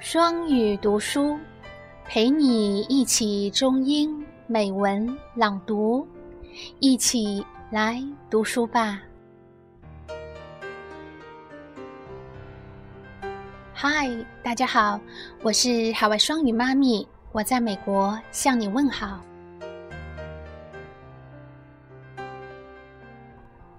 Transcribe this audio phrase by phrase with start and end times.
[0.00, 1.38] 双语读书，
[2.04, 6.06] 陪你一起中英美文朗读，
[6.80, 9.00] 一起来读书吧。
[13.72, 14.08] 嗨，
[14.42, 15.00] 大家好，
[15.42, 19.20] 我是海外双语妈咪，我在美国向你问好。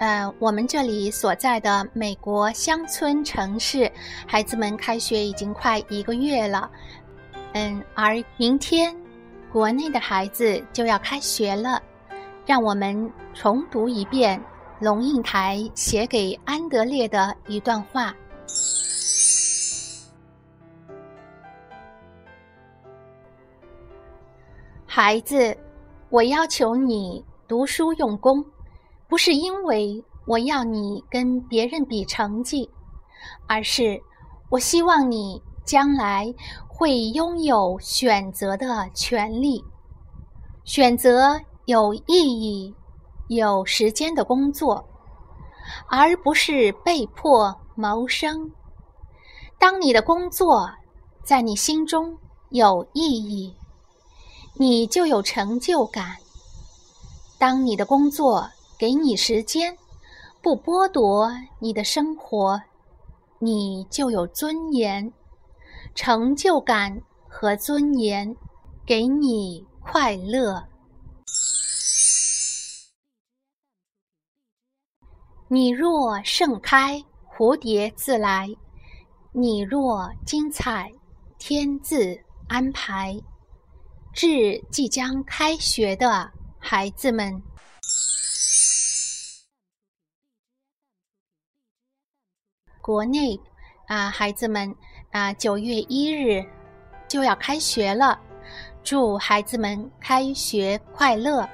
[0.00, 3.92] 呃，我们这里所在的美国乡村城市，
[4.26, 6.70] 孩子们开学已经快一个月了。
[7.52, 8.96] 嗯，而明天
[9.52, 11.82] 国内的孩子就要开学了。
[12.46, 14.42] 让我们重读一遍
[14.80, 18.16] 龙应台写给安德烈的一段话：
[24.86, 25.54] 孩子，
[26.08, 28.42] 我要求你读书用功。
[29.10, 32.70] 不是因为我要你跟别人比成绩，
[33.48, 34.00] 而是
[34.48, 36.32] 我希望你将来
[36.68, 39.64] 会拥有选择的权利，
[40.64, 42.72] 选择有意义、
[43.26, 44.88] 有时间的工作，
[45.88, 48.52] 而不是被迫谋生。
[49.58, 50.70] 当你的工作
[51.24, 52.16] 在你心中
[52.50, 53.56] 有意义，
[54.54, 56.16] 你就有成就感。
[57.38, 58.48] 当你的工作，
[58.80, 59.76] 给你时间，
[60.40, 62.58] 不剥夺你的生活，
[63.38, 65.12] 你就有尊严、
[65.94, 68.34] 成就感和尊严，
[68.86, 70.66] 给你快乐。
[75.48, 77.04] 你若盛开，
[77.36, 78.46] 蝴蝶自来；
[79.32, 80.90] 你若精彩，
[81.38, 83.14] 天自安排。
[84.14, 87.42] 致即将开学的孩子们。
[92.90, 93.38] 国内
[93.86, 94.74] 啊，孩子们
[95.12, 96.44] 啊，九月一日
[97.06, 98.18] 就要开学了，
[98.82, 101.48] 祝孩子们开学快乐！